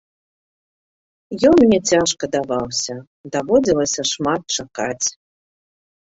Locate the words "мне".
1.63-1.77